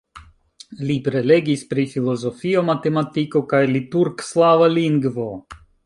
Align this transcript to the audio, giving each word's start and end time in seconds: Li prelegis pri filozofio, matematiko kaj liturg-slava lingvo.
Li 0.91 0.95
prelegis 1.07 1.65
pri 1.73 1.85
filozofio, 1.91 2.65
matematiko 2.71 3.43
kaj 3.53 3.61
liturg-slava 3.77 4.73
lingvo. 4.79 5.29